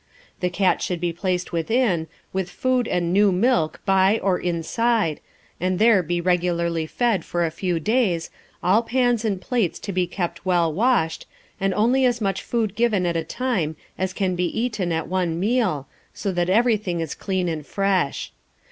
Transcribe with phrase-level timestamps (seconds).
[0.39, 5.19] The cat should be placed within, with food and new milk by or inside,
[5.59, 8.31] and there be regularly fed for a few days,
[8.63, 11.27] all pans and plates to be kept well washed,
[11.59, 15.39] and only as much food given at a time as can be eaten at one
[15.39, 18.31] meal, so that everything is clean and fresh.